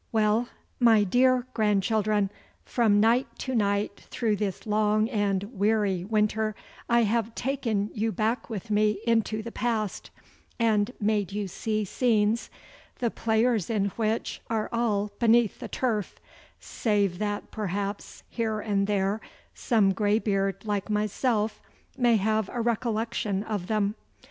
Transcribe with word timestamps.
Well, 0.11 0.49
my 0.79 1.03
dear 1.03 1.45
grandchildren, 1.53 2.31
from 2.65 2.99
night 2.99 3.27
to 3.37 3.53
night 3.53 3.99
through 4.09 4.35
this 4.37 4.65
long 4.65 5.07
and 5.09 5.43
weary 5.53 6.03
winter 6.05 6.55
I 6.89 7.03
have 7.03 7.35
taken 7.35 7.91
you 7.93 8.11
back 8.11 8.49
with 8.49 8.71
me 8.71 8.99
into 9.05 9.43
the 9.43 9.51
past, 9.51 10.09
and 10.57 10.91
made 10.99 11.31
you 11.33 11.47
see 11.47 11.85
scenes 11.85 12.49
the 12.97 13.11
players 13.11 13.69
in 13.69 13.89
which 13.89 14.41
are 14.49 14.69
all 14.73 15.11
beneath 15.19 15.59
the 15.59 15.67
turf, 15.67 16.15
save 16.59 17.19
that 17.19 17.51
perhaps 17.51 18.23
here 18.27 18.59
and 18.59 18.87
there 18.87 19.21
some 19.53 19.93
greybeard 19.93 20.65
like 20.65 20.89
myself 20.89 21.61
may 21.95 22.15
have 22.15 22.49
a 22.51 22.59
recollection 22.59 23.43
of 23.43 23.67
them. 23.67 23.93